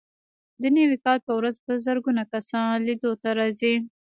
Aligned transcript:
د 0.61 0.63
نوي 0.77 0.97
کال 1.05 1.17
په 1.27 1.31
ورځ 1.39 1.55
په 1.65 1.71
زرګونه 1.85 2.23
کسان 2.33 2.71
لیدو 2.87 3.11
ته 3.21 3.29
راځي. 3.39 3.73